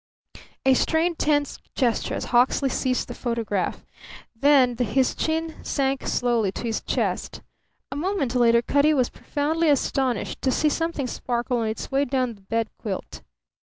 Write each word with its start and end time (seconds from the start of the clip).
A 0.65 0.73
strained, 0.73 1.19
tense 1.19 1.59
gesture 1.75 2.15
as 2.15 2.25
Hawksley 2.33 2.69
seized 2.69 3.07
the 3.07 3.13
photograph; 3.13 3.85
then 4.35 4.75
his 4.75 5.13
chin 5.13 5.63
sank 5.63 6.07
slowly 6.07 6.51
to 6.53 6.63
his 6.63 6.81
chest. 6.81 7.43
A 7.91 7.95
moment 7.95 8.33
later 8.33 8.63
Cutty 8.63 8.95
was 8.95 9.11
profoundly 9.11 9.69
astonished 9.69 10.41
to 10.41 10.51
see 10.51 10.69
something 10.69 11.05
sparkle 11.05 11.59
on 11.59 11.67
its 11.67 11.91
way 11.91 12.05
down 12.05 12.33
the 12.33 12.41
bed 12.41 12.69
quilt. 12.79 13.21